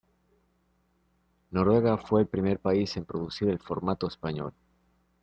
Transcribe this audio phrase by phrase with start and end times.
[1.51, 4.51] Noruega fue el primer país en producir el formato español.